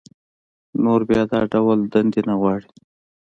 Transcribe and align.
نور 0.83 1.01
بيا 1.09 1.21
دا 1.31 1.39
ډول 1.53 1.79
دندې 1.93 2.21
نه 2.29 2.33
غواړي 2.39 2.67